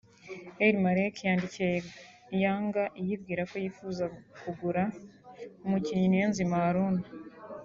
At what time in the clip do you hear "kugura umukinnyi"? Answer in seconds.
4.41-6.07